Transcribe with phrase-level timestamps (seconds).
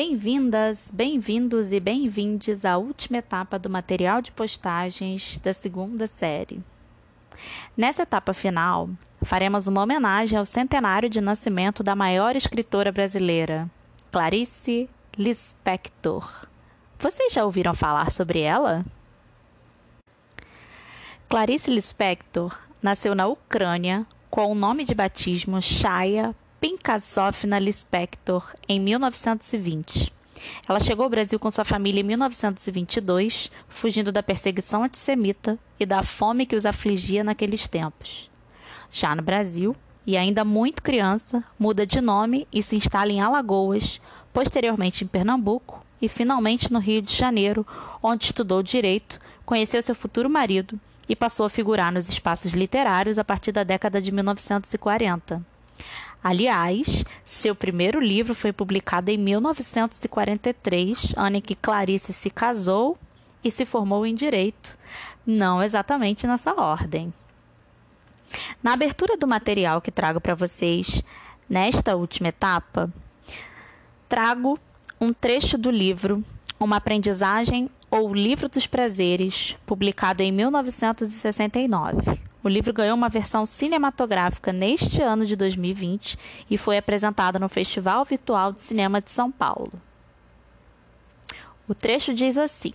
[0.00, 6.62] Bem-vindas, bem-vindos e bem-vindes à última etapa do material de postagens da segunda série.
[7.76, 8.88] Nessa etapa final,
[9.22, 13.68] faremos uma homenagem ao centenário de nascimento da maior escritora brasileira,
[14.12, 16.46] Clarice Lispector.
[16.96, 18.86] Vocês já ouviram falar sobre ela?
[21.28, 30.12] Clarice Lispector nasceu na Ucrânia com o nome de batismo Shaya Pinkasovna Lispector em 1920.
[30.68, 36.02] Ela chegou ao Brasil com sua família em 1922, fugindo da perseguição antissemita e da
[36.02, 38.28] fome que os afligia naqueles tempos.
[38.90, 44.00] Já no Brasil, e ainda muito criança, muda de nome e se instala em Alagoas,
[44.32, 47.64] posteriormente em Pernambuco e finalmente no Rio de Janeiro,
[48.02, 53.24] onde estudou direito, conheceu seu futuro marido e passou a figurar nos espaços literários a
[53.24, 55.40] partir da década de 1940.
[56.22, 62.98] Aliás, seu primeiro livro foi publicado em 1943, ano em que Clarice se casou
[63.42, 64.76] e se formou em direito,
[65.26, 67.12] não exatamente nessa ordem.
[68.62, 71.02] Na abertura do material que trago para vocês
[71.48, 72.92] nesta última etapa,
[74.08, 74.58] trago
[75.00, 76.24] um trecho do livro
[76.58, 82.27] Uma Aprendizagem ou Livro dos Prazeres, publicado em 1969.
[82.42, 86.16] O livro ganhou uma versão cinematográfica neste ano de 2020
[86.48, 89.72] e foi apresentado no Festival Virtual de Cinema de São Paulo.
[91.66, 92.72] O trecho diz assim: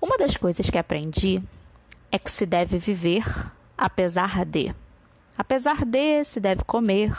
[0.00, 1.42] Uma das coisas que aprendi
[2.12, 3.24] é que se deve viver
[3.76, 4.74] apesar de.
[5.36, 7.16] Apesar de, se deve comer.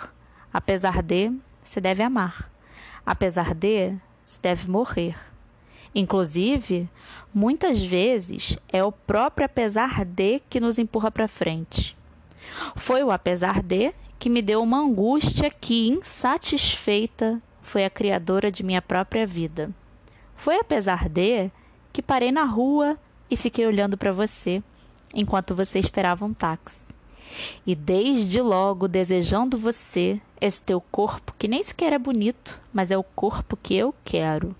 [0.52, 1.31] Apesar de,
[1.63, 2.52] se deve amar.
[3.05, 5.16] Apesar de, se deve morrer.
[5.94, 6.88] Inclusive,
[7.34, 11.98] muitas vezes é o próprio apesar de que nos empurra para frente.
[12.76, 18.63] Foi o apesar de que me deu uma angústia que, insatisfeita, foi a criadora de
[18.63, 19.72] minha própria vida.
[20.36, 21.50] Foi apesar de
[21.92, 22.97] que parei na rua
[23.30, 24.62] e fiquei olhando para você
[25.13, 26.94] enquanto você esperava um táxi.
[27.66, 32.97] E desde logo desejando você, esse teu corpo que nem sequer é bonito, mas é
[32.97, 34.56] o corpo que eu quero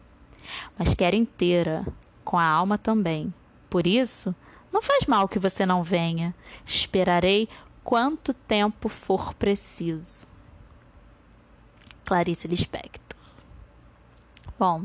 [0.78, 1.86] mas quero inteira,
[2.24, 3.34] com a alma também.
[3.70, 4.34] Por isso,
[4.72, 6.34] não faz mal que você não venha.
[6.66, 7.50] Esperarei
[7.84, 10.28] quanto tempo for preciso.
[12.06, 13.20] Clarice Lispector.
[14.58, 14.84] Bom,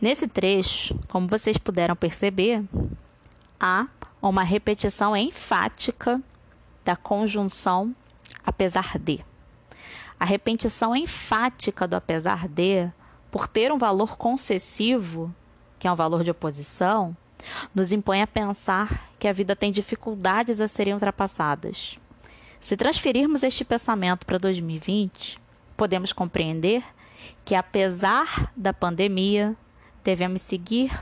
[0.00, 2.64] nesse trecho, como vocês puderam perceber,
[3.60, 3.86] há
[4.20, 6.20] uma repetição enfática
[6.84, 7.94] da conjunção
[8.44, 9.24] apesar de.
[10.18, 12.90] A repetição enfática do apesar de
[13.30, 15.34] por ter um valor concessivo,
[15.78, 17.16] que é um valor de oposição,
[17.74, 21.98] nos impõe a pensar que a vida tem dificuldades a serem ultrapassadas.
[22.60, 25.40] Se transferirmos este pensamento para 2020,
[25.76, 26.82] podemos compreender
[27.44, 29.56] que, apesar da pandemia,
[30.02, 30.92] devemos seguir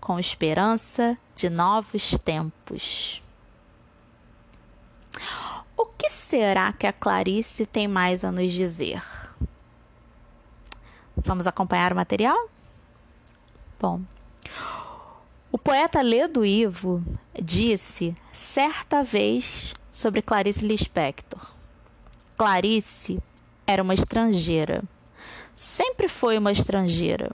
[0.00, 3.22] com esperança de novos tempos.
[5.76, 9.02] O que será que a Clarice tem mais a nos dizer?
[11.16, 12.48] Vamos acompanhar o material?
[13.78, 14.00] Bom,
[15.50, 17.04] o poeta Ledo Ivo
[17.40, 21.52] disse certa vez sobre Clarice Lispector.
[22.38, 23.22] Clarice
[23.66, 24.82] era uma estrangeira.
[25.54, 27.30] Sempre foi uma estrangeira.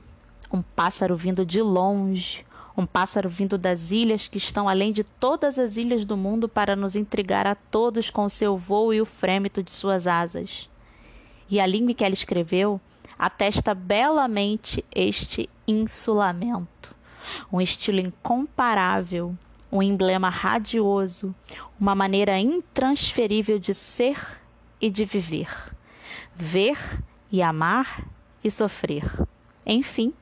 [0.52, 2.44] Um pássaro vindo de longe,
[2.76, 6.74] um pássaro vindo das ilhas que estão além de todas as ilhas do mundo para
[6.74, 10.68] nos intrigar a todos com seu voo e o frêmito de suas asas.
[11.48, 12.80] E a língua que ela escreveu
[13.18, 16.94] atesta belamente este insulamento.
[17.52, 19.36] Um estilo incomparável,
[19.70, 21.34] um emblema radioso,
[21.78, 24.40] uma maneira intransferível de ser
[24.80, 25.50] e de viver,
[26.34, 26.78] ver
[27.30, 28.06] e amar
[28.42, 29.04] e sofrer.
[29.66, 30.14] Enfim,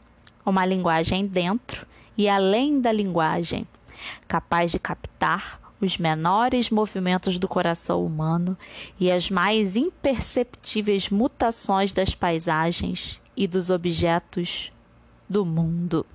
[0.45, 1.87] uma linguagem dentro
[2.17, 3.67] e além da linguagem,
[4.27, 8.57] capaz de captar os menores movimentos do coração humano
[8.99, 14.73] e as mais imperceptíveis mutações das paisagens e dos objetos
[15.29, 16.07] do mundo.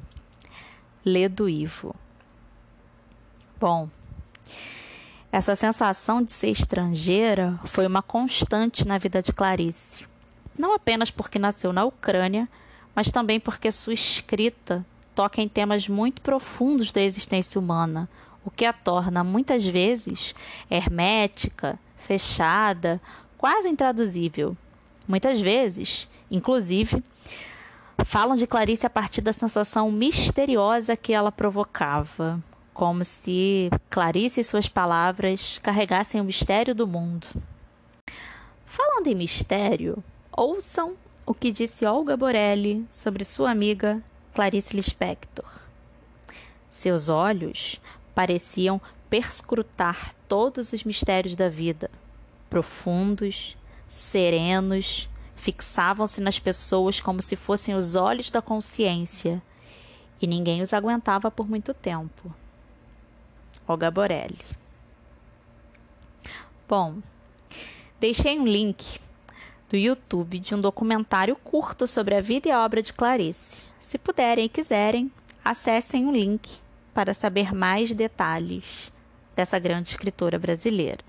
[1.05, 1.95] Ledo Ivo.
[3.59, 3.89] Bom,
[5.31, 10.05] essa sensação de ser estrangeira foi uma constante na vida de Clarice.
[10.57, 12.49] Não apenas porque nasceu na Ucrânia,
[12.93, 14.85] mas também porque sua escrita
[15.15, 18.09] toca em temas muito profundos da existência humana,
[18.43, 20.33] o que a torna muitas vezes
[20.69, 23.01] hermética, fechada,
[23.37, 24.55] quase intraduzível.
[25.07, 27.03] Muitas vezes, inclusive,
[28.05, 32.41] falam de Clarice a partir da sensação misteriosa que ela provocava,
[32.73, 37.27] como se Clarice e suas palavras carregassem o mistério do mundo.
[38.65, 40.95] Falando em mistério, ouçam
[41.25, 44.01] o que disse Olga Borelli sobre sua amiga
[44.33, 45.45] Clarice Lispector.
[46.69, 47.81] Seus olhos
[48.13, 51.91] pareciam perscrutar todos os mistérios da vida,
[52.49, 59.41] profundos, serenos, fixavam-se nas pessoas como se fossem os olhos da consciência,
[60.21, 62.33] e ninguém os aguentava por muito tempo.
[63.67, 64.37] Olga Borelli.
[66.69, 66.97] Bom,
[67.99, 68.99] deixei um link
[69.69, 73.63] do YouTube de um documentário curto sobre a vida e a obra de Clarice.
[73.79, 75.11] Se puderem e quiserem,
[75.43, 76.61] acessem o link
[76.93, 78.91] para saber mais detalhes
[79.35, 81.03] dessa grande escritora brasileira.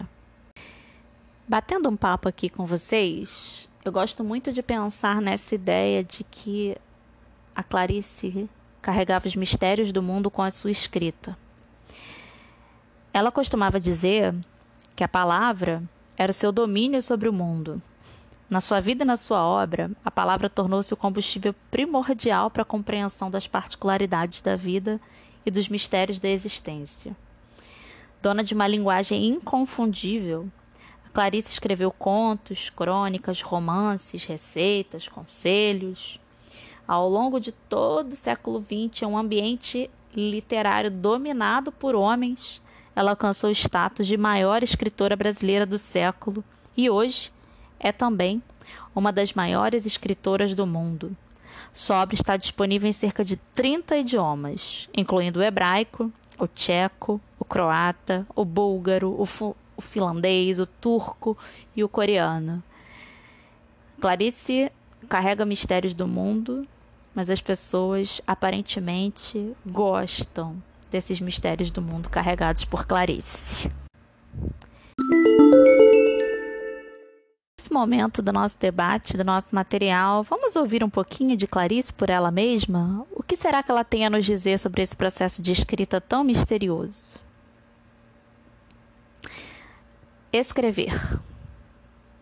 [1.46, 6.76] Batendo um papo aqui com vocês, eu gosto muito de pensar nessa ideia de que
[7.55, 8.49] a Clarice
[8.81, 11.37] carregava os mistérios do mundo com a sua escrita.
[13.12, 14.34] Ela costumava dizer
[14.96, 15.82] que a palavra
[16.17, 17.82] era o seu domínio sobre o mundo
[18.52, 22.67] na sua vida e na sua obra, a palavra tornou-se o combustível primordial para a
[22.67, 25.00] compreensão das particularidades da vida
[25.44, 27.17] e dos mistérios da existência.
[28.21, 30.49] Dona de uma linguagem inconfundível,
[31.12, 36.19] Clarice escreveu contos, crônicas, romances, receitas, conselhos.
[36.89, 42.62] Ao longo de todo o século XX, um ambiente literário dominado por homens,
[42.97, 46.43] ela alcançou o status de maior escritora brasileira do século
[46.77, 47.31] e hoje
[47.79, 48.43] é também
[48.94, 51.15] uma das maiores escritoras do mundo.
[51.72, 57.44] Sua obra está disponível em cerca de 30 idiomas, incluindo o hebraico, o tcheco, o
[57.44, 59.26] croata, o búlgaro, o,
[59.76, 61.37] o finlandês, o turco
[61.75, 62.62] e o coreano.
[64.00, 64.70] Clarice
[65.08, 66.66] carrega mistérios do mundo,
[67.14, 70.56] mas as pessoas aparentemente gostam
[70.90, 73.70] desses mistérios do mundo carregados por Clarice
[77.72, 82.30] momento do nosso debate, do nosso material, vamos ouvir um pouquinho de Clarice por ela
[82.30, 83.06] mesma?
[83.10, 86.22] O que será que ela tem a nos dizer sobre esse processo de escrita tão
[86.22, 87.16] misterioso?
[90.32, 90.92] Escrever.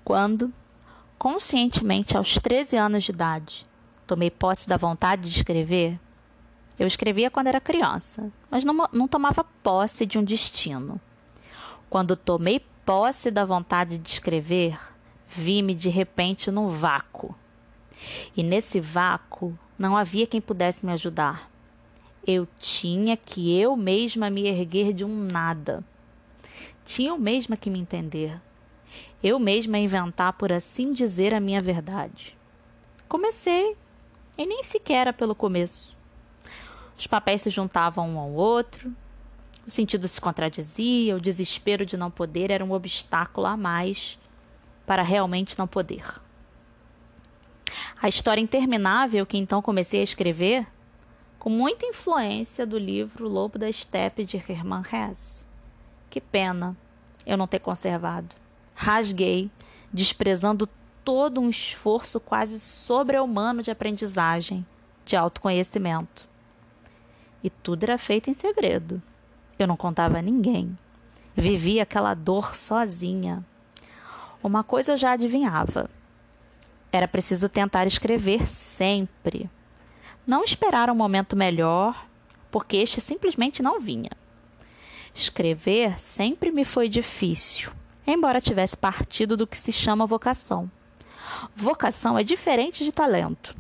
[0.05, 0.53] Quando,
[1.19, 3.67] conscientemente aos 13 anos de idade,
[4.07, 5.99] tomei posse da vontade de escrever,
[6.81, 10.99] eu escrevia quando era criança, mas não, não tomava posse de um destino.
[11.91, 14.79] Quando tomei posse da vontade de escrever,
[15.31, 17.35] vi-me de repente num vácuo.
[18.37, 21.51] E nesse vácuo não havia quem pudesse me ajudar.
[22.27, 25.85] Eu tinha que eu mesma me erguer de um nada.
[26.85, 28.41] Tinha eu mesma que me entender.
[29.23, 32.37] Eu mesma inventar, por assim dizer, a minha verdade.
[33.09, 33.77] Comecei,
[34.37, 35.97] e nem sequer era pelo começo.
[36.99, 38.93] Os papéis se juntavam um ao outro,
[39.67, 44.19] o sentido se contradizia, o desespero de não poder era um obstáculo a mais
[44.91, 46.05] para realmente não poder.
[48.03, 50.67] A história interminável que então comecei a escrever,
[51.39, 55.47] com muita influência do livro Lobo da Steppe de Hermann Hesse.
[56.11, 56.77] Que pena
[57.25, 58.35] eu não ter conservado.
[58.75, 59.49] Rasguei,
[59.93, 60.69] desprezando
[61.05, 64.67] todo um esforço quase sobre-humano de aprendizagem,
[65.05, 66.29] de autoconhecimento.
[67.45, 69.01] E tudo era feito em segredo.
[69.57, 70.77] Eu não contava a ninguém.
[71.37, 73.47] Vivia aquela dor sozinha,
[74.43, 75.91] uma coisa eu já adivinhava.
[76.93, 79.49] Era preciso tentar escrever sempre.
[80.27, 82.07] Não esperar um momento melhor,
[82.51, 84.11] porque este simplesmente não vinha.
[85.15, 87.73] Escrever sempre me foi difícil,
[88.07, 90.71] embora tivesse partido do que se chama vocação.
[91.55, 93.57] Vocação é diferente de talento.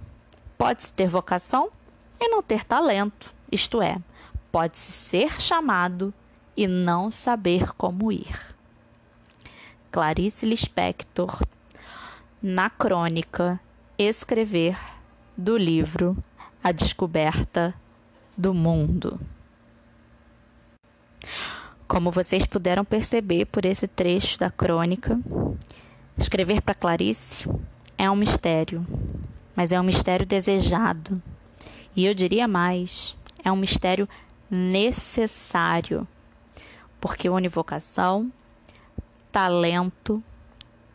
[0.57, 1.71] Pode-se ter vocação
[2.21, 3.99] e não ter talento, isto é,
[4.53, 6.13] pode-se ser chamado
[6.57, 8.60] e não saber como ir.
[9.93, 11.43] Clarice Lispector,
[12.41, 13.59] na crônica
[13.99, 14.79] Escrever
[15.37, 16.17] do livro
[16.63, 17.75] A Descoberta
[18.37, 19.21] do Mundo.
[21.89, 25.19] Como vocês puderam perceber por esse trecho da crônica,
[26.17, 27.51] escrever para Clarice
[27.99, 28.87] é um mistério,
[29.57, 31.21] mas é um mistério desejado.
[31.97, 34.09] E eu diria mais, é um mistério
[34.49, 36.07] necessário,
[37.01, 38.31] porque une vocação,
[39.31, 40.23] talento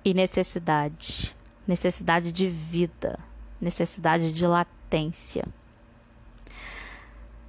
[0.03, 1.35] e necessidade.
[1.67, 3.17] Necessidade de vida,
[3.59, 5.45] necessidade de latência.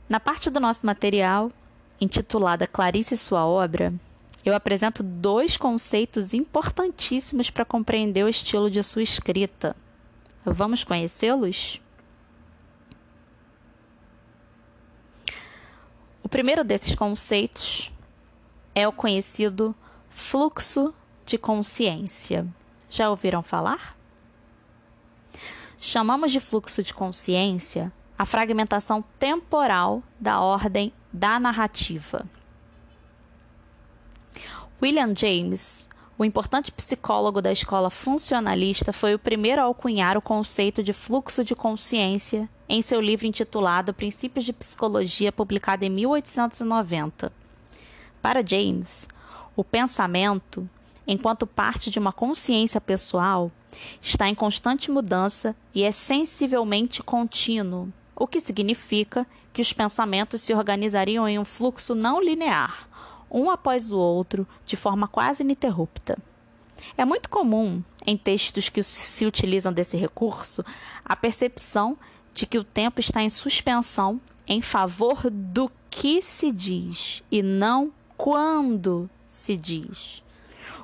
[0.09, 1.53] Na parte do nosso material,
[2.01, 3.93] intitulada Clarice e sua obra,
[4.45, 9.77] eu apresento dois conceitos importantíssimos para compreender o estilo de sua escrita.
[10.45, 11.83] Vamos conhecê-los?
[16.23, 17.91] O primeiro desses conceitos
[18.75, 19.75] é o conhecido
[20.17, 20.95] fluxo
[21.27, 22.47] de consciência.
[22.89, 23.97] Já ouviram falar?
[25.79, 32.27] chamamos de fluxo de consciência a fragmentação temporal da ordem da narrativa.
[34.83, 35.87] William James,
[36.19, 41.45] o importante psicólogo da escola funcionalista, foi o primeiro a alcunhar o conceito de fluxo
[41.45, 47.31] de consciência em seu livro intitulado Princípios de Psicologia, publicado em 1890.
[48.23, 49.07] Para James,
[49.57, 50.69] o pensamento,
[51.07, 53.51] enquanto parte de uma consciência pessoal,
[54.01, 60.55] está em constante mudança e é sensivelmente contínuo, o que significa que os pensamentos se
[60.55, 62.89] organizariam em um fluxo não linear,
[63.31, 66.19] um após o outro, de forma quase ininterrupta.
[66.97, 70.65] É muito comum, em textos que se utilizam desse recurso,
[71.05, 71.97] a percepção
[72.35, 77.91] de que o tempo está em suspensão em favor do que se diz e não
[78.17, 80.23] quando se diz.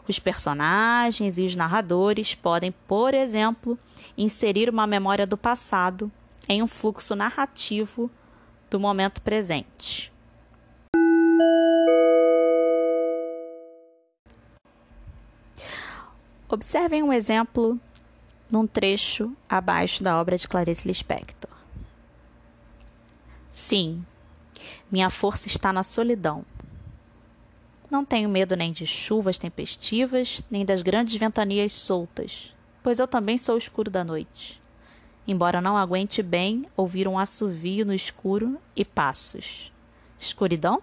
[0.07, 3.79] Os personagens e os narradores podem, por exemplo,
[4.17, 6.11] inserir uma memória do passado
[6.49, 8.11] em um fluxo narrativo
[8.69, 10.13] do momento presente.
[16.49, 17.81] Observem um exemplo
[18.51, 21.51] num trecho abaixo da obra de Clarice Lispector.
[23.49, 24.05] Sim,
[24.91, 26.45] minha força está na solidão.
[27.93, 33.37] Não tenho medo nem de chuvas tempestivas, nem das grandes ventanias soltas, pois eu também
[33.37, 34.59] sou o escuro da noite.
[35.29, 39.71] Embora não aguente bem ouvir um assovio no escuro e passos.
[40.19, 40.81] Escuridão?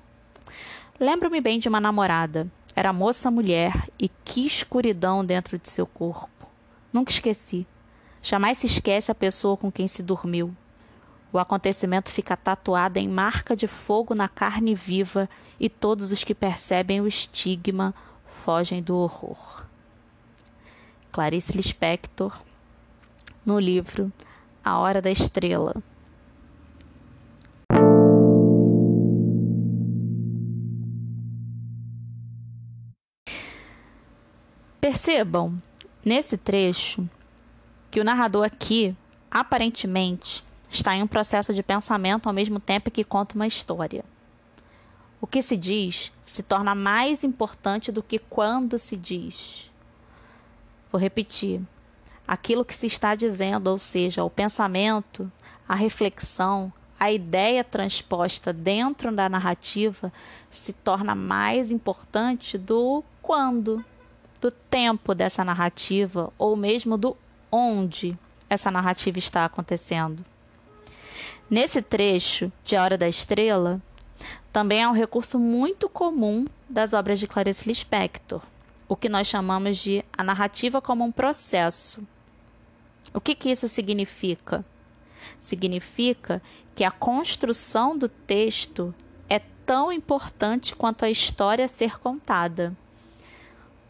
[0.99, 2.47] Lembro-me bem de uma namorada.
[2.75, 6.47] Era moça mulher e que escuridão dentro de seu corpo.
[6.93, 7.65] Nunca esqueci.
[8.21, 10.55] Jamais se esquece a pessoa com quem se dormiu.
[11.31, 16.33] O acontecimento fica tatuado em marca de fogo na carne viva e todos os que
[16.33, 17.93] percebem o estigma
[18.43, 19.65] fogem do horror.
[21.11, 22.35] Clarice Lispector,
[23.45, 24.11] no livro
[24.63, 25.75] A Hora da Estrela.
[34.81, 35.61] Percebam
[36.03, 37.07] nesse trecho
[37.91, 38.95] que o narrador aqui,
[39.29, 44.05] aparentemente, está em um processo de pensamento ao mesmo tempo que conta uma história.
[45.19, 49.69] O que se diz se torna mais importante do que quando se diz.
[50.91, 51.61] Vou repetir.
[52.27, 55.29] Aquilo que se está dizendo, ou seja, o pensamento,
[55.67, 60.13] a reflexão, a ideia transposta dentro da narrativa
[60.49, 63.83] se torna mais importante do quando
[64.39, 67.15] do tempo dessa narrativa ou mesmo do
[67.51, 68.17] onde
[68.49, 70.23] essa narrativa está acontecendo.
[71.49, 73.81] Nesse trecho de A Hora da Estrela,
[74.53, 78.41] também é um recurso muito comum das obras de Clarice Lispector,
[78.87, 82.01] o que nós chamamos de a narrativa como um processo.
[83.13, 84.63] O que, que isso significa?
[85.39, 86.41] Significa
[86.75, 88.93] que a construção do texto
[89.27, 92.75] é tão importante quanto a história a ser contada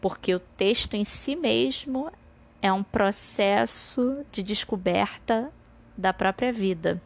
[0.00, 2.10] porque o texto em si mesmo
[2.62, 5.52] é um processo de descoberta
[5.96, 7.00] da própria vida.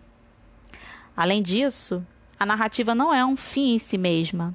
[1.16, 2.04] Além disso,
[2.38, 4.54] a narrativa não é um fim em si mesma.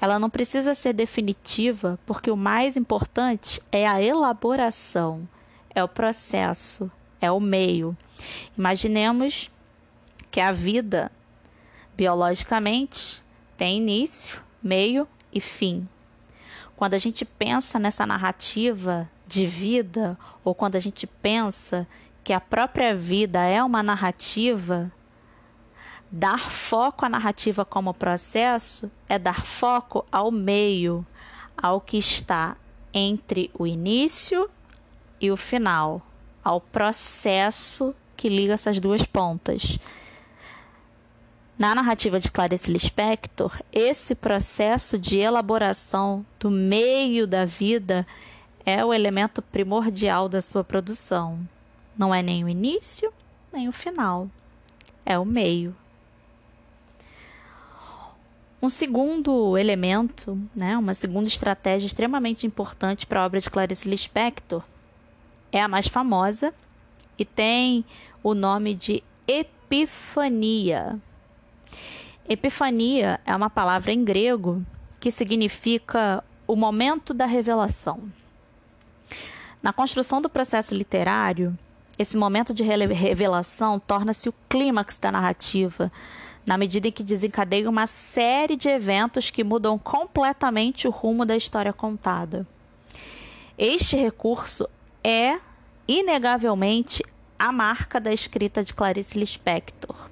[0.00, 5.28] Ela não precisa ser definitiva, porque o mais importante é a elaboração,
[5.74, 7.96] é o processo, é o meio.
[8.56, 9.50] Imaginemos
[10.30, 11.10] que a vida,
[11.96, 13.22] biologicamente,
[13.56, 15.86] tem início, meio e fim.
[16.76, 21.86] Quando a gente pensa nessa narrativa de vida, ou quando a gente pensa
[22.24, 24.90] que a própria vida é uma narrativa,
[26.10, 31.06] dar foco à narrativa como processo é dar foco ao meio,
[31.56, 32.56] ao que está
[32.92, 34.50] entre o início
[35.20, 36.02] e o final,
[36.42, 39.78] ao processo que liga essas duas pontas.
[41.56, 48.06] Na narrativa de Clarice Lispector, esse processo de elaboração do meio da vida
[48.64, 51.38] é o elemento primordial da sua produção.
[51.96, 53.12] Não é nem o início,
[53.52, 54.28] nem o final.
[55.04, 55.76] É o meio.
[58.62, 64.62] Um segundo elemento, né, uma segunda estratégia extremamente importante para a obra de Clarice Lispector
[65.50, 66.52] é a mais famosa
[67.18, 67.84] e tem
[68.22, 70.98] o nome de epifania.
[72.28, 74.62] Epifania é uma palavra em grego
[75.00, 78.12] que significa o momento da revelação.
[79.62, 81.58] Na construção do processo literário,
[81.98, 85.90] esse momento de revelação torna-se o clímax da narrativa,
[86.46, 91.36] na medida em que desencadeia uma série de eventos que mudam completamente o rumo da
[91.36, 92.46] história contada.
[93.56, 94.68] Este recurso
[95.04, 95.38] é,
[95.86, 97.02] inegavelmente,
[97.38, 100.10] a marca da escrita de Clarice Lispector.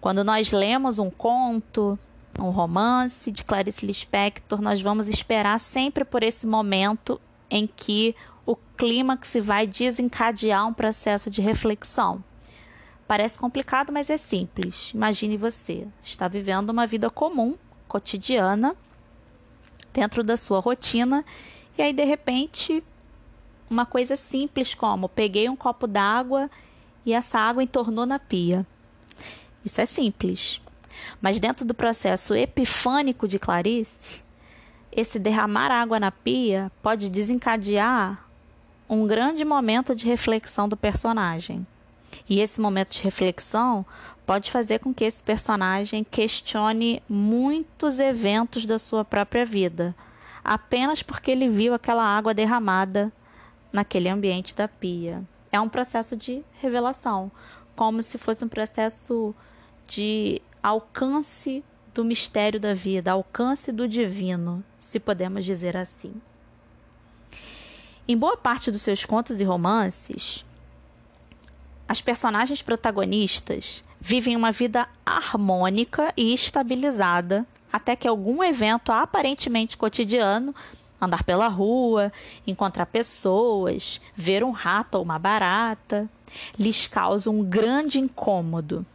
[0.00, 1.98] Quando nós lemos um conto,
[2.38, 8.14] um romance de Clarice Lispector, nós vamos esperar sempre por esse momento em que
[8.46, 12.24] o clímax vai desencadear um processo de reflexão.
[13.10, 14.92] Parece complicado, mas é simples.
[14.94, 17.56] Imagine você está vivendo uma vida comum,
[17.88, 18.76] cotidiana,
[19.92, 21.24] dentro da sua rotina,
[21.76, 22.84] e aí de repente
[23.68, 26.48] uma coisa simples como peguei um copo d'água
[27.04, 28.64] e essa água entornou na pia.
[29.64, 30.60] Isso é simples.
[31.20, 34.22] Mas dentro do processo epifânico de Clarice,
[34.92, 38.24] esse derramar água na pia pode desencadear
[38.88, 41.66] um grande momento de reflexão do personagem.
[42.30, 43.84] E esse momento de reflexão
[44.24, 49.96] pode fazer com que esse personagem questione muitos eventos da sua própria vida,
[50.44, 53.12] apenas porque ele viu aquela água derramada
[53.72, 55.24] naquele ambiente da pia.
[55.50, 57.32] É um processo de revelação,
[57.74, 59.34] como se fosse um processo
[59.88, 66.14] de alcance do mistério da vida, alcance do divino, se podemos dizer assim.
[68.06, 70.44] Em boa parte dos seus contos e romances,
[71.90, 80.54] as personagens protagonistas vivem uma vida harmônica e estabilizada até que algum evento aparentemente cotidiano
[81.00, 82.12] andar pela rua,
[82.46, 86.08] encontrar pessoas, ver um rato ou uma barata,
[86.56, 88.86] lhes causa um grande incômodo.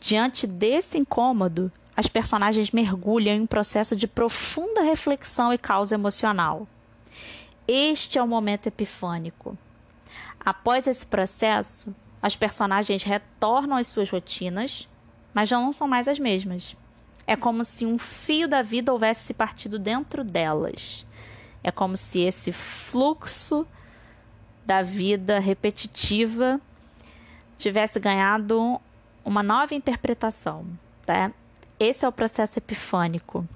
[0.00, 6.66] Diante desse incômodo, as personagens mergulham em um processo de profunda reflexão e causa emocional.
[7.68, 9.58] Este é o momento epifânico.
[10.42, 14.88] Após esse processo, as personagens retornam às suas rotinas,
[15.34, 16.74] mas já não são mais as mesmas.
[17.26, 21.04] É como se um fio da vida houvesse se partido dentro delas.
[21.62, 23.66] É como se esse fluxo
[24.64, 26.58] da vida repetitiva
[27.58, 28.80] tivesse ganhado
[29.22, 30.64] uma nova interpretação.
[31.04, 31.30] Tá?
[31.78, 33.46] Esse é o processo epifânico.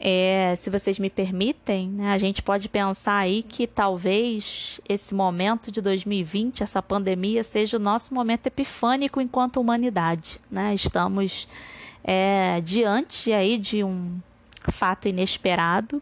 [0.00, 5.72] É, se vocês me permitem, né, a gente pode pensar aí que talvez esse momento
[5.72, 10.40] de 2020, essa pandemia, seja o nosso momento epifânico enquanto humanidade.
[10.48, 10.72] Né?
[10.72, 11.48] Estamos
[12.04, 14.20] é, diante aí de um
[14.70, 16.00] fato inesperado,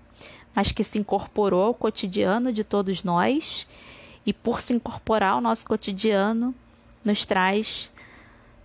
[0.55, 3.67] mas que se incorporou ao cotidiano de todos nós
[4.27, 6.55] e por se incorporar ao nosso cotidiano
[7.03, 7.91] nos traz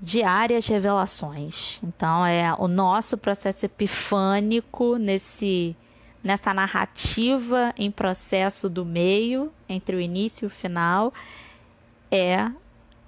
[0.02, 1.80] diárias revelações.
[1.84, 5.76] Então é o nosso processo epifânico nesse
[6.24, 11.12] nessa narrativa em processo do meio entre o início e o final
[12.12, 12.48] é,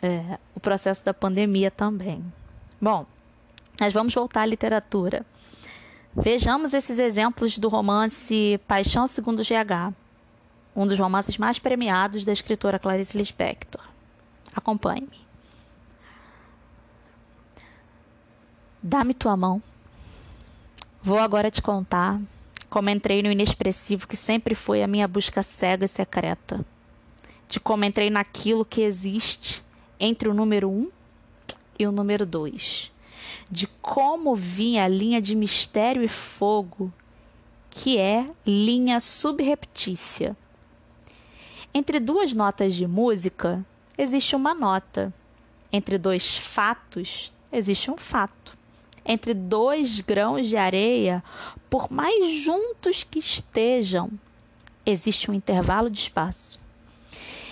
[0.01, 2.23] é o processo da pandemia também.
[2.81, 3.05] Bom,
[3.79, 5.23] nós vamos voltar à literatura.
[6.15, 9.93] Vejamos esses exemplos do romance Paixão segundo GH,
[10.75, 13.81] um dos romances mais premiados da escritora Clarice Lispector.
[14.55, 15.22] Acompanhe-me.
[18.85, 19.63] Dá-me tua mão.
[21.01, 22.19] Vou agora te contar
[22.69, 26.65] como entrei no inexpressivo que sempre foi a minha busca cega e secreta.
[27.47, 29.63] De como entrei naquilo que existe
[29.97, 30.91] entre o número um
[31.79, 32.91] e o número dois.
[33.49, 36.91] De como vinha a linha de mistério e fogo,
[37.69, 40.35] que é linha subreptícia.
[41.73, 43.65] Entre duas notas de música
[43.97, 45.13] existe uma nota.
[45.71, 48.61] Entre dois fatos existe um fato
[49.05, 51.23] entre dois grãos de areia,
[51.69, 54.11] por mais juntos que estejam,
[54.85, 56.59] existe um intervalo de espaço.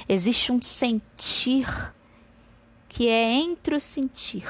[0.08, 1.94] Existe um sentir
[2.88, 4.48] que é entre o sentir.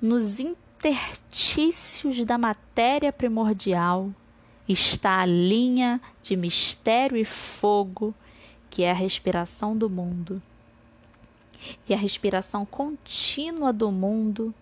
[0.00, 4.10] Nos interstícios da matéria primordial
[4.68, 8.14] está a linha de mistério e fogo
[8.70, 10.42] que é a respiração do mundo.
[11.88, 14.54] E a respiração contínua do mundo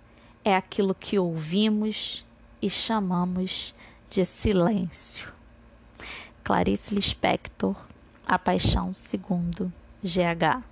[0.44, 2.24] é aquilo que ouvimos
[2.60, 3.74] e chamamos
[4.08, 5.32] de silêncio.
[6.42, 7.76] Clarice Lispector,
[8.26, 9.72] A Paixão Segundo
[10.02, 10.62] GH.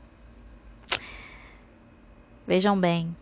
[2.46, 3.14] Vejam bem,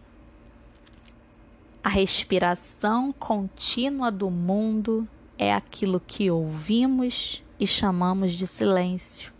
[1.82, 5.06] a respiração contínua do mundo
[5.38, 9.32] é aquilo que ouvimos e chamamos de silêncio.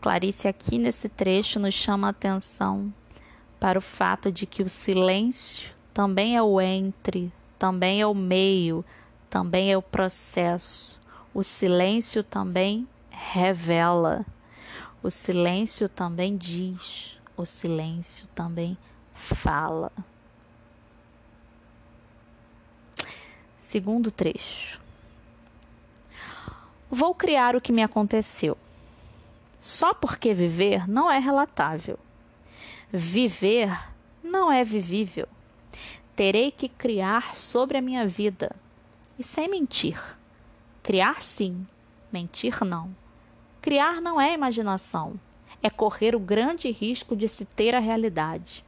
[0.00, 2.92] Clarice aqui nesse trecho nos chama a atenção
[3.58, 8.84] para o fato de que o silêncio também é o entre, também é o meio,
[9.28, 11.00] também é o processo.
[11.34, 14.24] O silêncio também revela.
[15.02, 17.18] O silêncio também diz.
[17.36, 18.78] O silêncio também
[19.12, 19.90] fala.
[23.58, 24.80] Segundo trecho.
[26.88, 28.56] Vou criar o que me aconteceu.
[29.58, 31.98] Só porque viver não é relatável.
[32.92, 33.76] Viver
[34.22, 35.26] não é vivível.
[36.18, 38.50] Terei que criar sobre a minha vida
[39.16, 40.18] e sem mentir.
[40.82, 41.64] Criar sim,
[42.12, 42.90] mentir não.
[43.62, 45.14] Criar não é imaginação,
[45.62, 48.64] é correr o grande risco de se ter a realidade.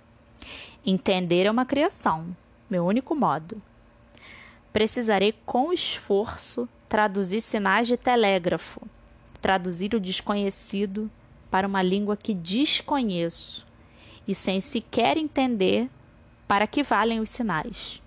[0.86, 2.36] Entender é uma criação,
[2.70, 3.60] meu único modo.
[4.72, 8.80] Precisarei com esforço traduzir sinais de telégrafo,
[9.42, 11.10] traduzir o desconhecido
[11.50, 13.66] para uma língua que desconheço
[14.24, 15.90] e sem sequer entender
[16.50, 18.02] para que valem os sinais.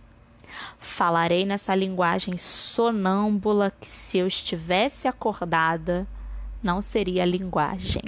[0.78, 6.06] Falarei nessa linguagem sonâmbula que, se eu estivesse acordada,
[6.62, 8.04] não seria linguagem.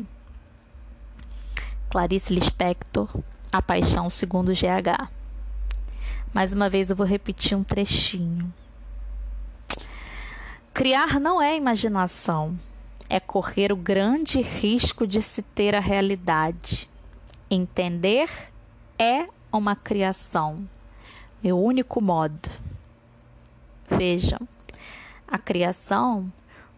[1.90, 3.10] Clarice Lispector,
[3.50, 5.10] A Paixão segundo GH.
[6.34, 8.54] Mais uma vez eu vou repetir um trechinho.
[10.74, 12.60] Criar não é imaginação,
[13.10, 16.90] é correr o grande risco de se ter a realidade.
[17.50, 18.30] Entender
[19.00, 20.68] é uma criação,
[21.44, 22.50] meu único modo.
[23.90, 24.40] Vejam,
[25.28, 26.32] a criação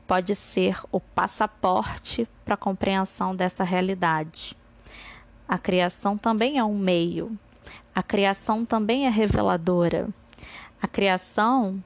[0.08, 4.56] pode ser o passaporte para a compreensão dessa realidade.
[5.48, 7.38] A criação também é um meio.
[7.94, 10.10] A criação também é reveladora.
[10.82, 11.84] A criação,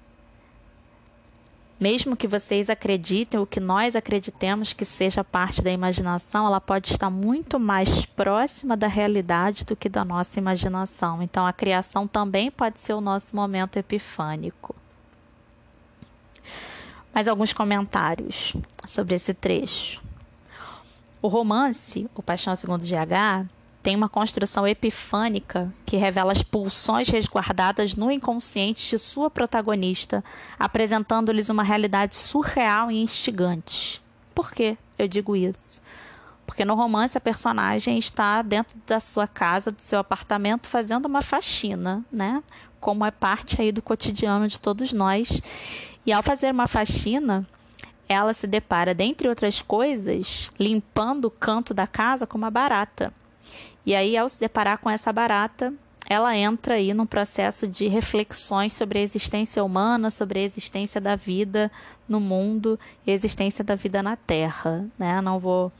[1.82, 6.91] mesmo que vocês acreditem ou que nós acreditemos que seja parte da imaginação, ela pode
[6.91, 11.22] estar muito mais próxima da realidade do que da nossa imaginação.
[11.22, 14.76] Então, a criação também pode ser o nosso momento epifânico
[17.13, 18.54] mais alguns comentários
[18.88, 20.02] sobre esse trecho.
[21.22, 23.48] O romance, O Paixão Segundo GH,
[23.82, 30.24] tem uma construção epifânica que revela as pulsões resguardadas no inconsciente de sua protagonista,
[30.60, 34.02] apresentando-lhes uma realidade surreal e instigante.
[34.36, 35.82] Por que eu digo isso?
[36.46, 41.22] Porque no romance a personagem está dentro da sua casa, do seu apartamento, fazendo uma
[41.22, 42.44] faxina, né?
[42.80, 45.41] Como é parte aí do cotidiano de todos nós.
[46.06, 47.48] E ao fazer uma faxina,
[48.08, 53.13] ela se depara, dentre outras coisas, limpando o canto da casa com uma barata.
[53.86, 55.74] E aí, ao se deparar com essa barata,
[56.08, 61.15] ela entra aí num processo de reflexões sobre a existência humana, sobre a existência da
[61.15, 61.72] vida
[62.08, 64.86] no mundo e a existência da vida na Terra.
[65.00, 65.22] Né?
[65.22, 65.72] Não vou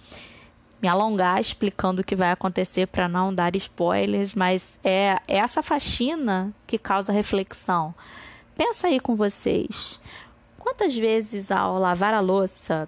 [0.82, 6.54] me alongar explicando o que vai acontecer para não dar spoilers, mas é essa faxina
[6.66, 7.94] que causa reflexão.
[8.56, 10.00] Pensa aí com vocês.
[10.58, 12.88] Quantas vezes ao lavar a louça,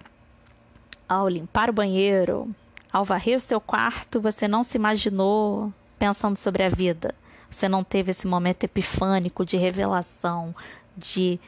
[1.08, 2.54] ao limpar o banheiro,
[2.94, 7.12] ao varrer o seu quarto, você não se imaginou pensando sobre a vida?
[7.50, 10.54] Você não teve esse momento epifânico de revelação,
[10.96, 11.40] de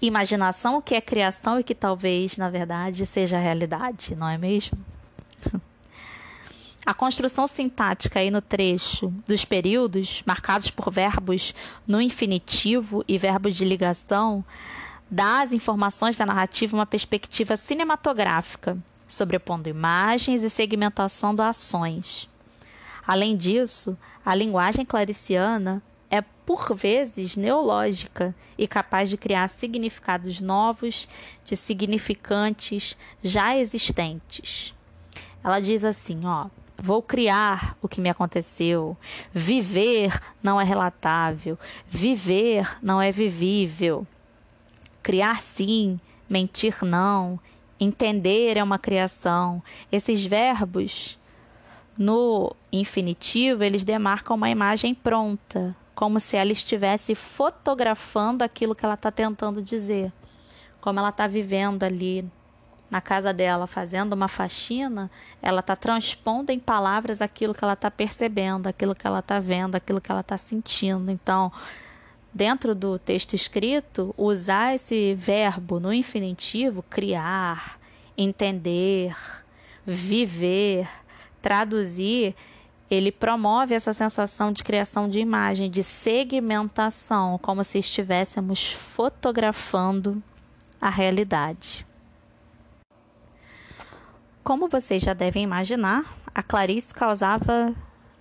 [0.00, 4.76] imaginação que é criação e que talvez, na verdade, seja realidade, não é mesmo?
[6.84, 11.54] A construção sintática aí no trecho dos períodos, marcados por verbos
[11.86, 14.44] no infinitivo e verbos de ligação,
[15.08, 18.76] dá às informações da narrativa uma perspectiva cinematográfica,
[19.12, 22.28] sobrepondo imagens e segmentação de ações.
[23.06, 31.08] Além disso, a linguagem clariciana é por vezes neológica e capaz de criar significados novos
[31.44, 34.74] de significantes já existentes.
[35.42, 36.46] Ela diz assim, ó:
[36.76, 38.96] Vou criar o que me aconteceu.
[39.32, 41.58] Viver não é relatável.
[41.86, 44.06] Viver não é vivível.
[45.02, 45.98] Criar sim,
[46.28, 47.38] mentir não.
[47.82, 49.60] Entender é uma criação.
[49.90, 51.18] Esses verbos
[51.98, 58.94] no infinitivo, eles demarcam uma imagem pronta, como se ela estivesse fotografando aquilo que ela
[58.94, 60.12] está tentando dizer,
[60.80, 62.24] como ela está vivendo ali
[62.88, 65.10] na casa dela fazendo uma faxina,
[65.42, 69.74] ela está transpondo em palavras aquilo que ela está percebendo, aquilo que ela está vendo,
[69.74, 71.10] aquilo que ela está sentindo.
[71.10, 71.50] Então,
[72.32, 77.78] dentro do texto escrito, usar esse verbo no infinitivo, criar,
[78.16, 79.16] entender,
[79.84, 80.88] viver,
[81.40, 82.34] traduzir,
[82.90, 90.22] ele promove essa sensação de criação de imagem, de segmentação, como se estivéssemos fotografando
[90.80, 91.86] a realidade.
[94.44, 97.72] Como vocês já devem imaginar, a Clarice causava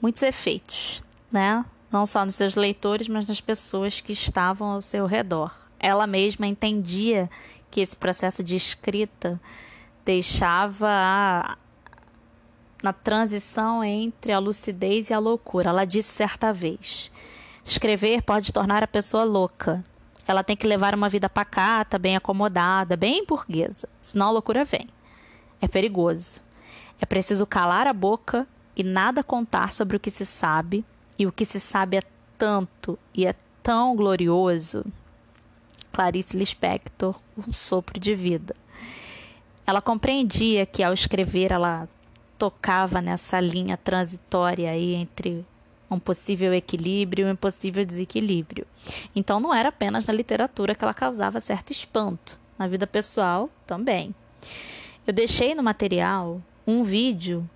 [0.02, 1.65] muitos efeitos, né?
[1.92, 5.54] Não só nos seus leitores, mas nas pessoas que estavam ao seu redor.
[5.80, 7.30] Ela mesma entendia
[7.70, 9.40] que esse processo de escrita
[10.06, 11.58] deixava a,
[12.82, 15.70] na transição entre a lucidez e a loucura.
[15.70, 17.12] Ela disse certa vez:
[17.66, 19.84] escrever pode tornar a pessoa louca.
[20.28, 24.88] Ela tem que levar uma vida pacata, bem acomodada, bem burguesa, senão a loucura vem
[25.62, 26.42] é perigoso.
[27.00, 30.84] É preciso calar a boca e nada contar sobre o que se sabe,
[31.22, 32.02] e o que se sabe é
[32.36, 34.84] tanto e é tão glorioso.
[35.92, 38.56] Clarice Lispector, um sopro de vida.
[39.68, 41.88] Ela compreendia que ao escrever ela
[42.40, 45.46] tocava nessa linha transitória aí entre
[45.92, 48.66] um possível equilíbrio e um possível desequilíbrio.
[49.16, 54.16] Então não era apenas na literatura que ela causava certo espanto, na vida pessoal também.
[55.06, 57.48] Eu deixei no material um vídeo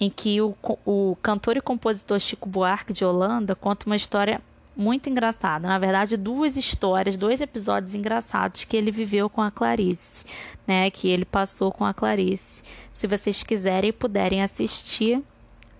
[0.00, 0.54] em que o,
[0.84, 4.40] o cantor e compositor Chico Buarque de Holanda conta uma história
[4.76, 5.68] muito engraçada.
[5.68, 10.24] Na verdade, duas histórias, dois episódios engraçados que ele viveu com a Clarice,
[10.66, 10.90] né?
[10.90, 12.62] Que ele passou com a Clarice.
[12.90, 15.22] Se vocês quiserem e puderem assistir,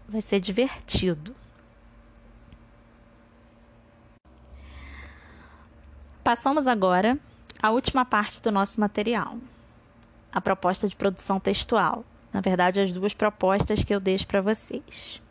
[0.08, 1.34] vai ser divertido.
[6.22, 7.18] Passamos agora
[7.62, 9.36] à última parte do nosso material,
[10.32, 12.04] a proposta de produção textual.
[12.34, 15.22] Na verdade, as duas propostas que eu deixo para vocês.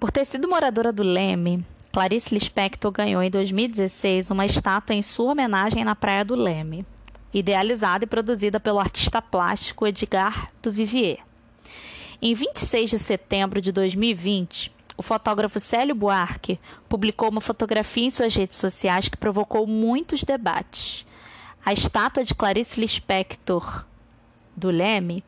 [0.00, 5.32] Por ter sido moradora do Leme, Clarice Lispector ganhou em 2016 uma estátua em sua
[5.32, 6.86] homenagem na Praia do Leme,
[7.34, 11.18] idealizada e produzida pelo artista plástico Edgar Duvivier.
[12.22, 18.34] Em 26 de setembro de 2020, o fotógrafo Célio Buarque publicou uma fotografia em suas
[18.34, 21.04] redes sociais que provocou muitos debates.
[21.62, 23.84] A estátua de Clarice Lispector
[24.56, 25.22] do Leme,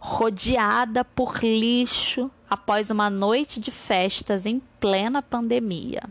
[0.00, 6.02] rodeada por lixo após uma noite de festas em plena pandemia.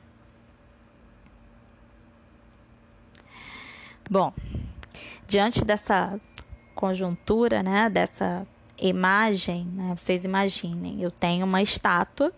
[4.09, 4.33] Bom,
[5.27, 6.19] diante dessa
[6.73, 12.31] conjuntura, né, dessa imagem, né, vocês imaginem, eu tenho uma estátua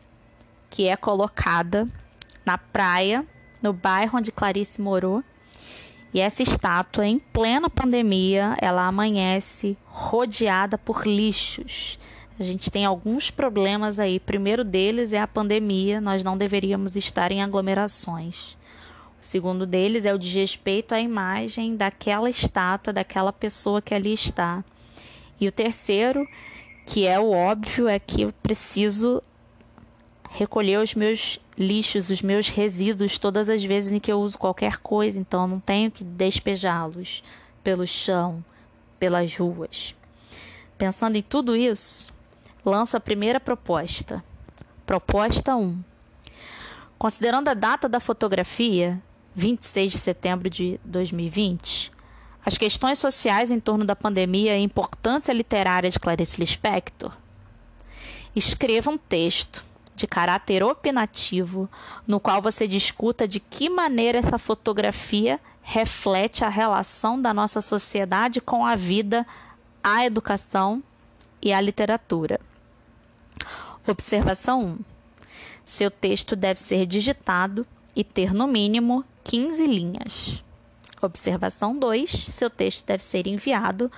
[0.70, 1.88] que é colocada
[2.46, 3.26] na praia,
[3.62, 5.24] no bairro onde Clarice morou,
[6.14, 12.00] e essa estátua, em plena pandemia, ela amanhece rodeada por lixos.
[12.40, 14.20] A gente tem alguns problemas aí.
[14.20, 18.58] primeiro deles é a pandemia, nós não deveríamos estar em aglomerações.
[19.22, 24.64] O segundo deles é o desrespeito à imagem daquela estátua, daquela pessoa que ali está.
[25.40, 26.28] E o terceiro,
[26.88, 29.22] que é o óbvio, é que eu preciso
[30.30, 34.78] recolher os meus lixos, os meus resíduos todas as vezes em que eu uso qualquer
[34.78, 37.22] coisa, então não tenho que despejá-los
[37.62, 38.44] pelo chão,
[38.98, 39.94] pelas ruas.
[40.78, 42.14] Pensando em tudo isso,
[42.64, 44.24] lanço a primeira proposta.
[44.86, 45.84] Proposta 1.
[46.98, 49.02] Considerando a data da fotografia,
[49.36, 51.92] 26 de setembro de 2020,
[52.46, 57.12] as questões sociais em torno da pandemia e a importância literária de Clarice Lispector,
[58.34, 59.69] escreva um texto
[60.00, 61.70] de caráter opinativo,
[62.08, 68.40] no qual você discuta de que maneira essa fotografia reflete a relação da nossa sociedade
[68.40, 69.28] com a vida,
[69.84, 70.82] a educação
[71.42, 72.40] e a literatura.
[73.86, 74.80] Observação 1.
[75.66, 80.44] Seu texto deve ser digitado e ter no mínimo 15 linhas.
[81.02, 82.10] Observação 2.
[82.10, 83.92] Seu texto deve ser enviado